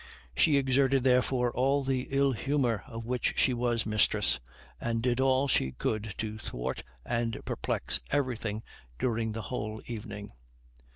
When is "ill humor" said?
2.09-2.83